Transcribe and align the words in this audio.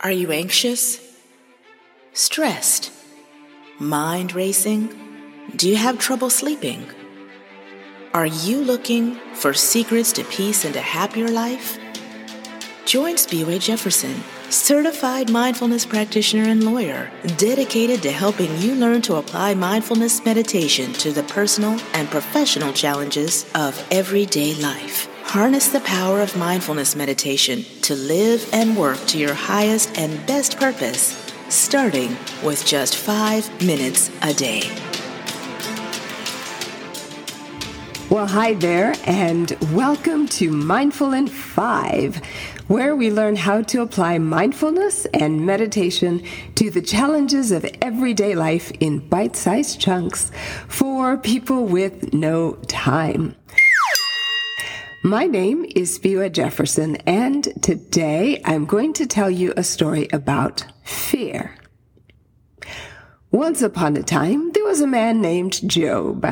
Are 0.00 0.12
you 0.12 0.30
anxious? 0.30 1.00
Stressed? 2.12 2.92
Mind 3.78 4.34
racing? 4.34 4.94
Do 5.56 5.70
you 5.70 5.76
have 5.76 5.98
trouble 5.98 6.28
sleeping? 6.28 6.86
Are 8.12 8.26
you 8.26 8.60
looking 8.60 9.14
for 9.32 9.54
secrets 9.54 10.12
to 10.12 10.24
peace 10.24 10.66
and 10.66 10.76
a 10.76 10.82
happier 10.82 11.28
life? 11.28 11.78
Join 12.84 13.14
Spiwe 13.14 13.58
Jefferson, 13.58 14.22
certified 14.50 15.30
mindfulness 15.30 15.86
practitioner 15.86 16.44
and 16.44 16.64
lawyer, 16.64 17.10
dedicated 17.38 18.02
to 18.02 18.12
helping 18.12 18.54
you 18.58 18.74
learn 18.74 19.00
to 19.02 19.16
apply 19.16 19.54
mindfulness 19.54 20.22
meditation 20.26 20.92
to 20.94 21.10
the 21.10 21.22
personal 21.22 21.80
and 21.94 22.10
professional 22.10 22.74
challenges 22.74 23.46
of 23.54 23.82
everyday 23.90 24.54
life. 24.56 25.08
Harness 25.36 25.68
the 25.68 25.80
power 25.80 26.22
of 26.22 26.34
mindfulness 26.34 26.96
meditation 26.96 27.62
to 27.82 27.94
live 27.94 28.48
and 28.54 28.74
work 28.74 28.98
to 29.08 29.18
your 29.18 29.34
highest 29.34 29.98
and 29.98 30.26
best 30.26 30.56
purpose, 30.56 31.30
starting 31.50 32.16
with 32.42 32.64
just 32.64 32.96
five 32.96 33.46
minutes 33.62 34.10
a 34.22 34.32
day. 34.32 34.62
Well, 38.08 38.26
hi 38.26 38.54
there, 38.54 38.94
and 39.04 39.54
welcome 39.74 40.26
to 40.28 40.50
Mindful 40.50 41.12
in 41.12 41.26
Five, 41.26 42.16
where 42.68 42.96
we 42.96 43.10
learn 43.10 43.36
how 43.36 43.60
to 43.60 43.82
apply 43.82 44.16
mindfulness 44.16 45.04
and 45.12 45.44
meditation 45.44 46.22
to 46.54 46.70
the 46.70 46.80
challenges 46.80 47.52
of 47.52 47.66
everyday 47.82 48.34
life 48.34 48.72
in 48.80 49.00
bite 49.00 49.36
sized 49.36 49.78
chunks 49.78 50.30
for 50.66 51.18
people 51.18 51.66
with 51.66 52.14
no 52.14 52.54
time. 52.68 53.36
My 55.06 55.26
name 55.26 55.64
is 55.76 55.96
Spiwe 55.96 56.32
Jefferson, 56.32 56.96
and 57.06 57.44
today 57.62 58.42
I'm 58.44 58.66
going 58.66 58.92
to 58.94 59.06
tell 59.06 59.30
you 59.30 59.54
a 59.56 59.62
story 59.62 60.08
about 60.12 60.64
fear. 60.82 61.54
Once 63.30 63.62
upon 63.62 63.96
a 63.96 64.02
time, 64.02 64.50
there 64.50 64.64
was 64.64 64.80
a 64.80 64.86
man 64.88 65.20
named 65.20 65.60
Job. 65.70 66.26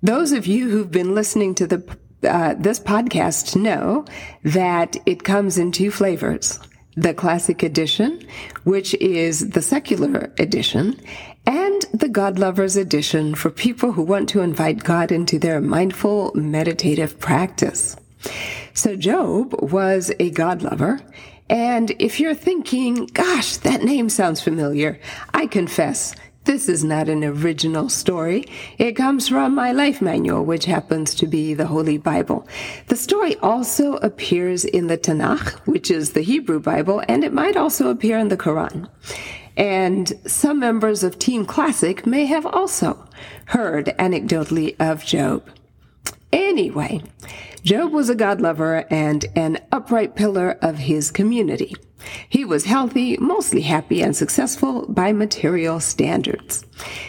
Those 0.00 0.30
of 0.30 0.46
you 0.46 0.70
who've 0.70 0.92
been 0.92 1.16
listening 1.16 1.56
to 1.56 1.66
the 1.66 1.96
uh, 2.22 2.54
this 2.54 2.78
podcast 2.78 3.60
know 3.60 4.04
that 4.44 4.96
it 5.04 5.24
comes 5.24 5.58
in 5.58 5.72
two 5.72 5.90
flavors 5.90 6.60
the 6.98 7.14
classic 7.14 7.62
edition, 7.62 8.20
which 8.64 8.92
is 8.94 9.50
the 9.50 9.62
secular 9.62 10.32
edition, 10.38 11.00
and 11.48 11.86
the 11.94 12.10
God 12.10 12.38
Lovers 12.38 12.76
edition 12.76 13.34
for 13.34 13.48
people 13.48 13.92
who 13.92 14.02
want 14.02 14.28
to 14.28 14.42
invite 14.42 14.84
God 14.84 15.10
into 15.10 15.38
their 15.38 15.62
mindful 15.62 16.30
meditative 16.34 17.18
practice. 17.18 17.96
So 18.74 18.96
Job 18.96 19.54
was 19.72 20.12
a 20.20 20.28
God 20.28 20.60
lover. 20.60 21.00
And 21.48 21.90
if 21.98 22.20
you're 22.20 22.34
thinking, 22.34 23.06
gosh, 23.06 23.56
that 23.58 23.82
name 23.82 24.10
sounds 24.10 24.42
familiar, 24.42 25.00
I 25.32 25.46
confess 25.46 26.14
this 26.44 26.68
is 26.68 26.84
not 26.84 27.08
an 27.08 27.24
original 27.24 27.88
story. 27.88 28.44
It 28.76 28.92
comes 28.92 29.28
from 29.28 29.54
my 29.54 29.72
life 29.72 30.02
manual, 30.02 30.44
which 30.44 30.66
happens 30.66 31.14
to 31.14 31.26
be 31.26 31.54
the 31.54 31.66
Holy 31.66 31.96
Bible. 31.96 32.46
The 32.88 32.96
story 32.96 33.36
also 33.36 33.96
appears 33.96 34.66
in 34.66 34.88
the 34.88 34.98
Tanakh, 34.98 35.58
which 35.66 35.90
is 35.90 36.12
the 36.12 36.22
Hebrew 36.22 36.60
Bible, 36.60 37.02
and 37.08 37.24
it 37.24 37.32
might 37.32 37.56
also 37.56 37.88
appear 37.88 38.18
in 38.18 38.28
the 38.28 38.36
Quran. 38.36 38.88
And 39.58 40.12
some 40.24 40.60
members 40.60 41.02
of 41.02 41.18
Team 41.18 41.44
Classic 41.44 42.06
may 42.06 42.26
have 42.26 42.46
also 42.46 43.04
heard 43.46 43.86
anecdotally 43.98 44.76
of 44.78 45.04
Job. 45.04 45.50
Anyway, 46.32 47.02
Job 47.64 47.92
was 47.92 48.08
a 48.08 48.14
God 48.14 48.40
lover 48.40 48.86
and 48.88 49.26
an 49.34 49.58
upright 49.72 50.14
pillar 50.14 50.52
of 50.62 50.76
his 50.78 51.10
community. 51.10 51.74
He 52.28 52.44
was 52.44 52.64
healthy, 52.64 53.16
mostly 53.16 53.62
happy, 53.62 54.00
and 54.00 54.14
successful 54.14 54.86
by 54.88 55.12
material 55.12 55.80
standards. 55.80 56.64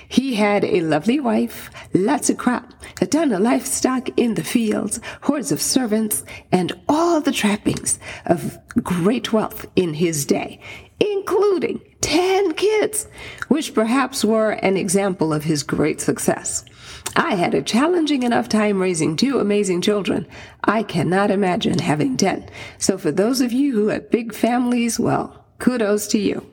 He 0.08 0.34
had 0.34 0.66
a 0.66 0.82
lovely 0.82 1.20
wife, 1.20 1.70
lots 1.94 2.32
of 2.32 2.38
crop, 2.38 2.74
a 3.00 3.06
ton 3.06 3.32
of 3.32 3.42
livestock 3.42 4.10
in 4.18 4.34
the 4.34 4.44
fields, 4.44 5.00
hordes 5.22 5.52
of 5.52 5.62
servants, 5.62 6.24
and 6.52 6.74
all 6.90 7.22
the 7.22 7.32
trappings 7.32 8.00
of 8.26 8.58
great 8.84 9.32
wealth 9.32 9.68
in 9.76 9.94
his 9.94 10.26
day, 10.26 10.60
including 11.00 11.82
10 12.02 12.54
kids, 12.54 13.08
which 13.48 13.74
perhaps 13.74 14.24
were 14.24 14.52
an 14.52 14.78
example 14.78 15.34
of 15.34 15.44
his 15.44 15.64
great 15.64 16.02
success. 16.02 16.66
I 17.16 17.36
had 17.36 17.54
a 17.54 17.62
challenging 17.62 18.24
enough 18.24 18.50
time 18.50 18.80
raising 18.80 19.16
two 19.16 19.40
amazing 19.40 19.82
children. 19.82 20.28
I 20.64 20.84
cannot 20.84 21.32
imagine 21.32 21.80
having 21.80 22.18
10. 22.18 22.50
So 22.78 22.98
for 22.98 23.12
those 23.12 23.42
of 23.42 23.52
you 23.52 23.74
who 23.74 23.88
have 23.88 24.12
big 24.12 24.34
families, 24.34 25.00
well, 25.00 25.46
kudos 25.60 26.08
to 26.08 26.20
you. 26.20 26.46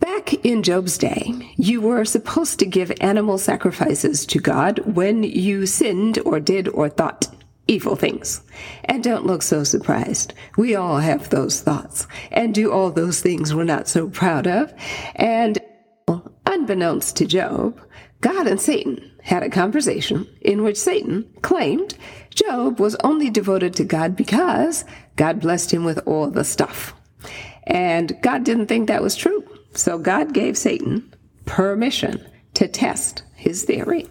Back 0.00 0.34
in 0.44 0.62
Job's 0.62 0.98
day, 0.98 1.54
you 1.56 1.80
were 1.80 2.04
supposed 2.04 2.58
to 2.58 2.66
give 2.66 2.92
animal 3.00 3.38
sacrifices 3.38 4.26
to 4.26 4.38
God 4.38 4.80
when 4.80 5.22
you 5.22 5.66
sinned 5.66 6.18
or 6.20 6.40
did 6.40 6.68
or 6.68 6.88
thought 6.88 7.28
evil 7.66 7.96
things. 7.96 8.42
And 8.84 9.02
don't 9.02 9.26
look 9.26 9.42
so 9.42 9.64
surprised. 9.64 10.34
We 10.56 10.74
all 10.74 10.98
have 10.98 11.30
those 11.30 11.60
thoughts 11.60 12.06
and 12.30 12.54
do 12.54 12.70
all 12.70 12.90
those 12.90 13.20
things 13.20 13.54
we're 13.54 13.64
not 13.64 13.88
so 13.88 14.08
proud 14.08 14.46
of. 14.46 14.72
And 15.14 15.58
unbeknownst 16.46 17.16
to 17.16 17.26
Job, 17.26 17.80
God 18.20 18.46
and 18.46 18.60
Satan 18.60 19.10
had 19.22 19.42
a 19.42 19.50
conversation 19.50 20.26
in 20.42 20.62
which 20.62 20.76
Satan 20.76 21.24
claimed 21.42 21.96
Job 22.30 22.80
was 22.80 22.96
only 23.04 23.30
devoted 23.30 23.74
to 23.74 23.84
God 23.84 24.16
because 24.16 24.84
God 25.16 25.40
blessed 25.40 25.72
him 25.72 25.84
with 25.84 25.98
all 26.06 26.30
the 26.30 26.44
stuff. 26.44 26.94
And 27.64 28.16
God 28.22 28.44
didn't 28.44 28.66
think 28.66 28.88
that 28.88 29.02
was 29.02 29.16
true. 29.16 29.44
So 29.74 29.98
God 29.98 30.34
gave 30.34 30.58
Satan 30.58 31.14
permission 31.46 32.24
to 32.54 32.68
test 32.68 33.22
his 33.34 33.64
theory. 33.64 34.06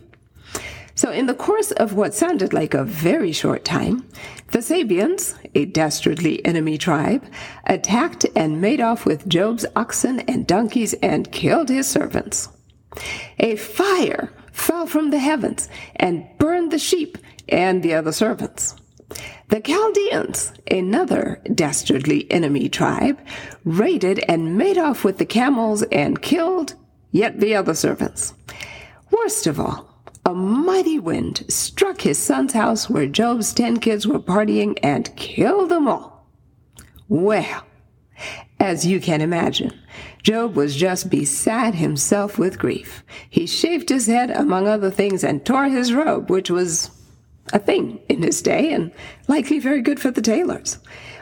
So, 0.95 1.11
in 1.11 1.25
the 1.25 1.33
course 1.33 1.71
of 1.71 1.93
what 1.93 2.13
sounded 2.13 2.53
like 2.53 2.73
a 2.73 2.83
very 2.83 3.31
short 3.31 3.65
time, 3.65 4.07
the 4.51 4.59
Sabians, 4.59 5.35
a 5.55 5.65
dastardly 5.65 6.45
enemy 6.45 6.77
tribe, 6.77 7.25
attacked 7.65 8.27
and 8.35 8.61
made 8.61 8.79
off 8.79 9.05
with 9.05 9.27
Job's 9.27 9.65
oxen 9.75 10.19
and 10.21 10.45
donkeys 10.45 10.93
and 11.01 11.31
killed 11.31 11.69
his 11.69 11.87
servants. 11.87 12.49
A 13.39 13.55
fire 13.55 14.31
fell 14.51 14.85
from 14.85 15.09
the 15.09 15.19
heavens 15.19 15.67
and 15.95 16.27
burned 16.37 16.71
the 16.71 16.77
sheep 16.77 17.17
and 17.49 17.81
the 17.81 17.95
other 17.95 18.11
servants. 18.11 18.75
The 19.49 19.61
Chaldeans, 19.61 20.53
another 20.69 21.41
dastardly 21.53 22.31
enemy 22.31 22.69
tribe, 22.69 23.19
raided 23.63 24.23
and 24.27 24.57
made 24.57 24.77
off 24.77 25.03
with 25.03 25.17
the 25.17 25.25
camels 25.25 25.83
and 25.91 26.21
killed 26.21 26.75
yet 27.11 27.39
the 27.39 27.55
other 27.55 27.73
servants. 27.73 28.33
Worst 29.11 29.47
of 29.47 29.59
all, 29.59 29.92
a 30.25 30.33
mighty 30.33 30.99
wind 30.99 31.43
struck 31.49 32.01
his 32.01 32.17
son's 32.17 32.53
house 32.53 32.89
where 32.89 33.07
Job's 33.07 33.53
ten 33.53 33.79
kids 33.79 34.07
were 34.07 34.19
partying 34.19 34.77
and 34.81 35.15
killed 35.15 35.69
them 35.69 35.87
all. 35.87 36.27
Well, 37.09 37.65
as 38.59 38.85
you 38.85 39.01
can 39.01 39.21
imagine, 39.21 39.77
Job 40.21 40.55
was 40.55 40.75
just 40.75 41.09
beside 41.09 41.75
himself 41.75 42.39
with 42.39 42.57
grief. 42.57 43.03
He 43.29 43.45
shaved 43.45 43.89
his 43.89 44.07
head, 44.07 44.31
among 44.31 44.67
other 44.67 44.89
things, 44.89 45.23
and 45.23 45.45
tore 45.45 45.65
his 45.65 45.93
robe, 45.93 46.29
which 46.29 46.49
was 46.49 46.89
a 47.51 47.59
thing 47.59 47.99
in 48.07 48.23
his 48.23 48.41
day 48.41 48.71
and 48.71 48.91
likely 49.27 49.59
very 49.59 49.81
good 49.81 49.99
for 49.99 50.11
the 50.11 50.21
tailors. 50.21 50.79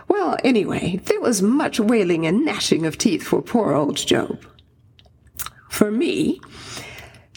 Well, 0.08 0.38
anyway, 0.44 1.00
there 1.06 1.20
was 1.20 1.42
much 1.42 1.80
wailing 1.80 2.28
and 2.28 2.46
gnashing 2.46 2.86
of 2.86 2.98
teeth 2.98 3.24
for 3.24 3.42
poor 3.42 3.74
old 3.74 3.98
Job. 3.98 4.46
For 5.70 5.90
me, 5.90 6.40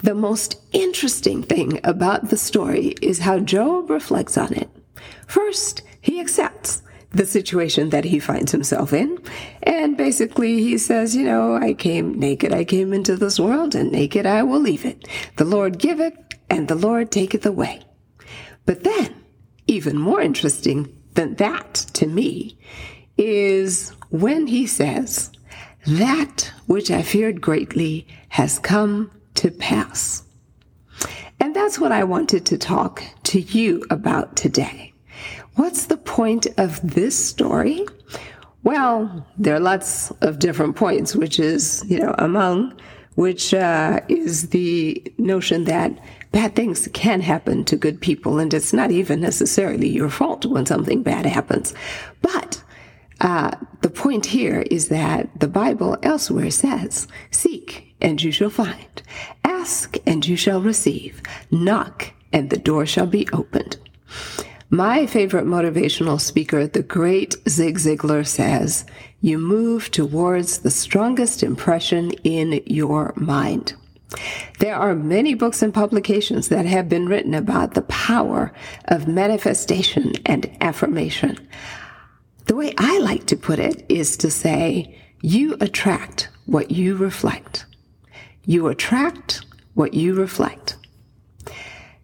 the 0.04 0.15
most 0.15 0.60
interesting 0.72 1.42
thing 1.42 1.81
about 1.82 2.28
the 2.28 2.37
story 2.37 2.94
is 3.00 3.20
how 3.20 3.38
Job 3.38 3.88
reflects 3.88 4.37
on 4.37 4.53
it. 4.53 4.69
First, 5.26 5.81
he 6.02 6.20
accepts 6.20 6.82
the 7.11 7.25
situation 7.25 7.88
that 7.88 8.05
he 8.05 8.19
finds 8.19 8.52
himself 8.52 8.93
in. 8.93 9.19
And 9.62 9.96
basically, 9.96 10.62
he 10.62 10.76
says, 10.76 11.17
You 11.17 11.25
know, 11.25 11.56
I 11.56 11.73
came 11.73 12.19
naked, 12.19 12.52
I 12.52 12.64
came 12.64 12.93
into 12.93 13.17
this 13.17 13.40
world, 13.40 13.75
and 13.75 13.90
naked 13.90 14.26
I 14.26 14.43
will 14.43 14.61
leave 14.61 14.84
it. 14.84 15.08
The 15.37 15.46
Lord 15.46 15.78
giveth, 15.78 16.19
and 16.50 16.69
the 16.69 16.75
Lord 16.75 17.11
taketh 17.11 17.46
away. 17.46 17.81
But 18.67 18.84
then, 18.84 19.14
even 19.67 19.96
more 19.96 20.20
interesting 20.20 20.94
than 21.14 21.37
that 21.37 21.73
to 21.94 22.06
me, 22.06 22.58
is 23.17 23.88
when 24.11 24.49
he 24.49 24.67
says, 24.67 25.32
That 25.87 26.52
which 26.67 26.90
I 26.90 27.00
feared 27.00 27.40
greatly 27.40 28.06
has 28.28 28.58
come 28.58 29.11
to 29.34 29.50
pass. 29.50 30.22
And 31.40 31.54
that's 31.54 31.78
what 31.78 31.92
I 31.92 32.04
wanted 32.04 32.46
to 32.46 32.58
talk 32.58 33.02
to 33.25 33.40
you 33.40 33.84
about 33.90 34.36
today. 34.36 34.92
What's 35.56 35.86
the 35.86 35.96
point 35.96 36.46
of 36.58 36.81
this 36.82 37.16
story? 37.16 37.84
Well, 38.62 39.26
there 39.36 39.54
are 39.54 39.60
lots 39.60 40.10
of 40.20 40.38
different 40.38 40.76
points, 40.76 41.14
which 41.14 41.38
is, 41.38 41.84
you 41.86 41.98
know, 41.98 42.14
among 42.19 42.72
which 43.14 43.54
uh, 43.54 44.00
is 44.08 44.48
the 44.48 45.02
notion 45.19 45.64
that 45.64 45.92
bad 46.32 46.56
things 46.56 46.88
can 46.92 47.20
happen 47.20 47.64
to 47.66 47.76
good 47.76 48.00
people, 48.00 48.38
and 48.38 48.52
it's 48.52 48.72
not 48.72 48.90
even 48.90 49.20
necessarily 49.20 49.88
your 49.88 50.10
fault 50.10 50.44
when 50.46 50.66
something 50.66 51.02
bad 51.02 51.26
happens. 51.26 51.75
But 52.22 52.62
Uh, 53.20 53.52
the 53.80 53.90
point 53.90 54.26
here 54.26 54.64
is 54.70 54.88
that 54.88 55.28
the 55.38 55.46
Bible 55.46 55.96
elsewhere 56.02 56.50
says, 56.50 57.06
Seek 57.30 57.94
and 58.04 58.22
you 58.22 58.30
shall 58.30 58.50
find. 58.50 59.02
Ask 59.42 59.96
and 60.06 60.24
you 60.26 60.36
shall 60.36 60.60
receive. 60.60 61.22
Knock 61.50 62.12
and 62.32 62.50
the 62.50 62.58
door 62.58 62.84
shall 62.86 63.06
be 63.06 63.26
opened. 63.32 63.78
My 64.68 65.06
favorite 65.06 65.46
motivational 65.46 66.20
speaker, 66.20 66.66
the 66.66 66.82
great 66.82 67.36
Zig 67.48 67.78
Ziglar, 67.78 68.26
says, 68.26 68.84
You 69.20 69.38
move 69.38 69.90
towards 69.90 70.58
the 70.58 70.70
strongest 70.70 71.42
impression 71.42 72.12
in 72.24 72.62
your 72.66 73.14
mind. 73.16 73.74
There 74.58 74.76
are 74.76 74.94
many 74.94 75.34
books 75.34 75.62
and 75.62 75.72
publications 75.72 76.48
that 76.48 76.66
have 76.66 76.88
been 76.88 77.06
written 77.06 77.34
about 77.34 77.74
the 77.74 77.82
power 77.82 78.52
of 78.86 79.08
manifestation 79.08 80.12
and 80.26 80.50
affirmation. 80.60 81.38
The 82.46 82.56
way 82.56 82.74
I 82.76 82.98
like 82.98 83.26
to 83.26 83.36
put 83.36 83.58
it 83.58 83.84
is 83.88 84.16
to 84.18 84.30
say, 84.30 84.98
you 85.22 85.56
attract 85.60 86.28
what 86.46 86.70
you 86.70 86.96
reflect. 86.96 87.63
You 88.46 88.69
attract 88.69 89.44
what 89.75 89.94
you 89.94 90.14
reflect. 90.14 90.76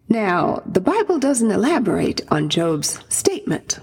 Now, 0.09 0.61
the 0.65 0.81
Bible 0.81 1.19
doesn't 1.19 1.51
elaborate 1.51 2.21
on 2.29 2.49
Job's 2.49 2.99
statement 3.07 3.79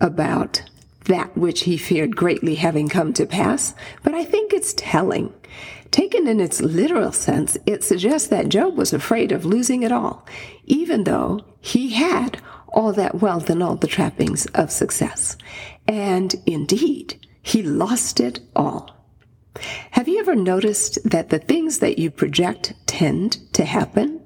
about 0.00 0.62
that 1.04 1.36
which 1.36 1.62
he 1.62 1.76
feared 1.76 2.16
greatly 2.16 2.56
having 2.56 2.88
come 2.88 3.12
to 3.12 3.26
pass, 3.26 3.74
but 4.02 4.14
I 4.14 4.24
think 4.24 4.52
it's 4.52 4.74
telling. 4.76 5.32
Taken 5.90 6.26
in 6.26 6.40
its 6.40 6.62
literal 6.62 7.12
sense, 7.12 7.58
it 7.66 7.84
suggests 7.84 8.28
that 8.28 8.48
Job 8.48 8.76
was 8.76 8.92
afraid 8.92 9.30
of 9.30 9.44
losing 9.44 9.82
it 9.82 9.92
all, 9.92 10.26
even 10.64 11.04
though 11.04 11.44
he 11.60 11.90
had 11.90 12.40
all 12.68 12.92
that 12.94 13.16
wealth 13.20 13.50
and 13.50 13.62
all 13.62 13.76
the 13.76 13.86
trappings 13.86 14.46
of 14.46 14.72
success. 14.72 15.36
And 15.86 16.34
indeed, 16.46 17.24
he 17.42 17.62
lost 17.62 18.20
it 18.20 18.40
all. 18.56 19.01
Have 19.92 20.08
you 20.08 20.20
ever 20.20 20.34
noticed 20.34 20.98
that 21.08 21.28
the 21.28 21.38
things 21.38 21.80
that 21.80 21.98
you 21.98 22.10
project 22.10 22.74
tend 22.86 23.52
to 23.54 23.64
happen? 23.64 24.20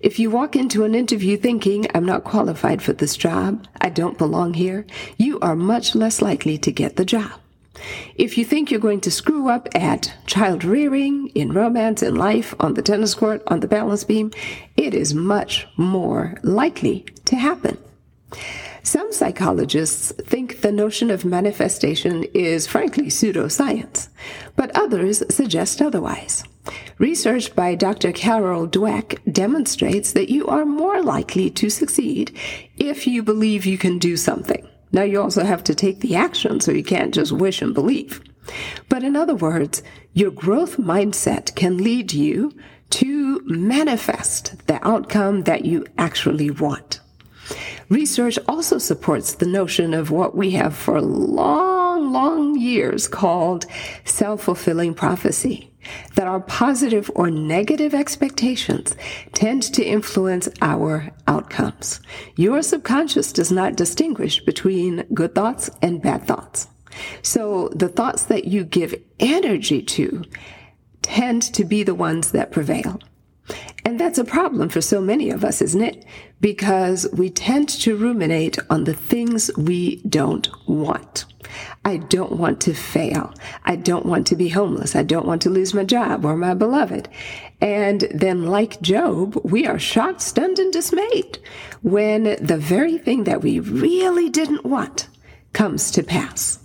If 0.00 0.18
you 0.18 0.30
walk 0.30 0.56
into 0.56 0.84
an 0.84 0.94
interview 0.94 1.36
thinking, 1.36 1.86
I'm 1.94 2.04
not 2.04 2.24
qualified 2.24 2.82
for 2.82 2.92
this 2.92 3.16
job, 3.16 3.66
I 3.80 3.88
don't 3.88 4.18
belong 4.18 4.54
here, 4.54 4.86
you 5.16 5.38
are 5.40 5.54
much 5.54 5.94
less 5.94 6.20
likely 6.20 6.58
to 6.58 6.72
get 6.72 6.96
the 6.96 7.04
job. 7.04 7.32
If 8.16 8.36
you 8.36 8.44
think 8.44 8.70
you're 8.70 8.80
going 8.80 9.00
to 9.02 9.10
screw 9.10 9.48
up 9.48 9.68
at 9.74 10.12
child 10.26 10.64
rearing, 10.64 11.28
in 11.28 11.52
romance, 11.52 12.02
in 12.02 12.16
life, 12.16 12.54
on 12.58 12.74
the 12.74 12.82
tennis 12.82 13.14
court, 13.14 13.42
on 13.46 13.60
the 13.60 13.68
balance 13.68 14.04
beam, 14.04 14.32
it 14.76 14.94
is 14.94 15.14
much 15.14 15.66
more 15.76 16.34
likely 16.42 17.06
to 17.26 17.36
happen. 17.36 17.78
Some 19.00 19.12
psychologists 19.12 20.12
think 20.12 20.60
the 20.60 20.70
notion 20.70 21.10
of 21.10 21.24
manifestation 21.24 22.24
is 22.34 22.66
frankly 22.66 23.06
pseudoscience, 23.06 24.10
but 24.56 24.76
others 24.76 25.22
suggest 25.34 25.80
otherwise. 25.80 26.44
Research 26.98 27.54
by 27.54 27.76
Dr. 27.76 28.12
Carol 28.12 28.68
Dweck 28.68 29.18
demonstrates 29.32 30.12
that 30.12 30.28
you 30.28 30.46
are 30.48 30.66
more 30.66 31.02
likely 31.02 31.48
to 31.48 31.70
succeed 31.70 32.36
if 32.76 33.06
you 33.06 33.22
believe 33.22 33.64
you 33.64 33.78
can 33.78 33.98
do 33.98 34.18
something. 34.18 34.68
Now 34.92 35.04
you 35.04 35.18
also 35.22 35.44
have 35.44 35.64
to 35.64 35.74
take 35.74 36.00
the 36.00 36.14
action, 36.14 36.60
so 36.60 36.70
you 36.70 36.84
can't 36.84 37.14
just 37.14 37.32
wish 37.32 37.62
and 37.62 37.72
believe. 37.72 38.20
But 38.90 39.02
in 39.02 39.16
other 39.16 39.34
words, 39.34 39.82
your 40.12 40.30
growth 40.30 40.76
mindset 40.76 41.54
can 41.54 41.78
lead 41.78 42.12
you 42.12 42.52
to 42.90 43.40
manifest 43.46 44.66
the 44.66 44.86
outcome 44.86 45.44
that 45.44 45.64
you 45.64 45.86
actually 45.96 46.50
want. 46.50 46.99
Research 47.90 48.38
also 48.46 48.78
supports 48.78 49.34
the 49.34 49.46
notion 49.46 49.94
of 49.94 50.12
what 50.12 50.36
we 50.36 50.52
have 50.52 50.76
for 50.76 51.00
long, 51.02 52.12
long 52.12 52.56
years 52.56 53.08
called 53.08 53.66
self-fulfilling 54.04 54.94
prophecy, 54.94 55.72
that 56.14 56.28
our 56.28 56.38
positive 56.38 57.10
or 57.16 57.32
negative 57.32 57.92
expectations 57.92 58.94
tend 59.32 59.64
to 59.64 59.84
influence 59.84 60.48
our 60.62 61.10
outcomes. 61.26 62.00
Your 62.36 62.62
subconscious 62.62 63.32
does 63.32 63.50
not 63.50 63.74
distinguish 63.74 64.40
between 64.44 65.04
good 65.12 65.34
thoughts 65.34 65.68
and 65.82 66.00
bad 66.00 66.28
thoughts. 66.28 66.68
So 67.22 67.70
the 67.74 67.88
thoughts 67.88 68.24
that 68.26 68.44
you 68.44 68.62
give 68.62 68.94
energy 69.18 69.82
to 69.82 70.24
tend 71.02 71.42
to 71.54 71.64
be 71.64 71.82
the 71.82 71.94
ones 71.96 72.30
that 72.30 72.52
prevail. 72.52 73.00
And 73.84 73.98
that's 73.98 74.18
a 74.18 74.24
problem 74.24 74.68
for 74.68 74.80
so 74.80 75.00
many 75.00 75.30
of 75.30 75.44
us, 75.44 75.62
isn't 75.62 75.82
it? 75.82 76.04
Because 76.40 77.08
we 77.12 77.30
tend 77.30 77.68
to 77.68 77.96
ruminate 77.96 78.58
on 78.68 78.84
the 78.84 78.94
things 78.94 79.50
we 79.56 80.02
don't 80.02 80.48
want. 80.68 81.24
I 81.84 81.96
don't 81.96 82.32
want 82.32 82.60
to 82.62 82.74
fail. 82.74 83.34
I 83.64 83.76
don't 83.76 84.06
want 84.06 84.26
to 84.28 84.36
be 84.36 84.48
homeless. 84.48 84.94
I 84.94 85.02
don't 85.02 85.26
want 85.26 85.42
to 85.42 85.50
lose 85.50 85.74
my 85.74 85.84
job 85.84 86.24
or 86.24 86.36
my 86.36 86.54
beloved. 86.54 87.08
And 87.60 88.02
then, 88.14 88.46
like 88.46 88.80
Job, 88.80 89.36
we 89.44 89.66
are 89.66 89.78
shocked, 89.78 90.22
stunned, 90.22 90.58
and 90.58 90.72
dismayed 90.72 91.38
when 91.82 92.36
the 92.40 92.58
very 92.58 92.98
thing 92.98 93.24
that 93.24 93.42
we 93.42 93.60
really 93.60 94.28
didn't 94.28 94.64
want 94.64 95.08
comes 95.52 95.90
to 95.92 96.02
pass. 96.02 96.58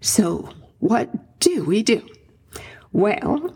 So, 0.00 0.48
what 0.78 1.38
do 1.40 1.64
we 1.64 1.82
do? 1.82 2.06
Well, 2.92 3.54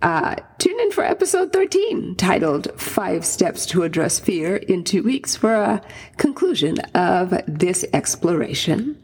uh, 0.00 0.36
tune 0.58 0.78
in 0.80 0.92
for 0.92 1.02
episode 1.02 1.52
13, 1.52 2.14
titled 2.16 2.68
Five 2.80 3.24
Steps 3.24 3.66
to 3.66 3.82
Address 3.82 4.20
Fear, 4.20 4.56
in 4.56 4.84
two 4.84 5.02
weeks 5.02 5.34
for 5.34 5.54
a 5.54 5.82
conclusion 6.16 6.78
of 6.94 7.34
this 7.46 7.84
exploration. 7.92 9.02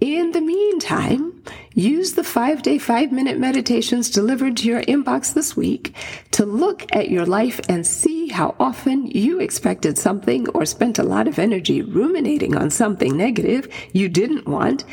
In 0.00 0.32
the 0.32 0.40
meantime, 0.40 1.44
use 1.74 2.14
the 2.14 2.24
five 2.24 2.62
day, 2.62 2.78
five 2.78 3.12
minute 3.12 3.38
meditations 3.38 4.08
delivered 4.08 4.56
to 4.58 4.66
your 4.66 4.80
inbox 4.84 5.34
this 5.34 5.54
week 5.54 5.94
to 6.30 6.46
look 6.46 6.86
at 6.96 7.10
your 7.10 7.26
life 7.26 7.60
and 7.68 7.86
see 7.86 8.28
how 8.28 8.54
often 8.58 9.08
you 9.08 9.40
expected 9.40 9.98
something 9.98 10.48
or 10.50 10.64
spent 10.64 10.98
a 10.98 11.02
lot 11.02 11.28
of 11.28 11.38
energy 11.38 11.82
ruminating 11.82 12.56
on 12.56 12.70
something 12.70 13.14
negative 13.14 13.68
you 13.92 14.08
didn't 14.08 14.48
want, 14.48 14.84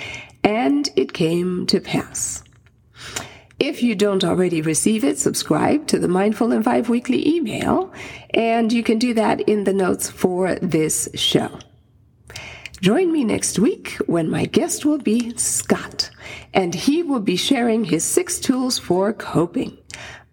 and 0.43 0.89
it 0.97 1.13
came 1.13 1.65
to 1.67 1.79
pass. 1.79 2.43
If 3.59 3.81
you 3.81 3.95
don't 3.95 4.23
already 4.23 4.61
receive 4.61 5.03
it, 5.03 5.17
subscribe 5.17 5.87
to 5.87 5.97
the 5.97 6.07
Mindful 6.07 6.51
in 6.51 6.61
Five 6.61 6.89
weekly 6.89 7.27
email, 7.27 7.91
and 8.31 8.71
you 8.71 8.83
can 8.83 8.99
do 8.99 9.15
that 9.15 9.41
in 9.41 9.63
the 9.63 9.73
notes 9.73 10.11
for 10.11 10.55
this 10.55 11.09
show. 11.15 11.57
Join 12.81 13.11
me 13.11 13.23
next 13.23 13.57
week 13.57 13.97
when 14.05 14.29
my 14.29 14.45
guest 14.45 14.85
will 14.85 14.99
be 14.99 15.35
Scott, 15.37 16.11
and 16.53 16.75
he 16.75 17.01
will 17.01 17.19
be 17.19 17.35
sharing 17.35 17.85
his 17.85 18.03
six 18.03 18.39
tools 18.39 18.77
for 18.77 19.11
coping. 19.11 19.75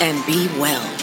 and 0.00 0.24
be 0.26 0.48
well. 0.58 0.93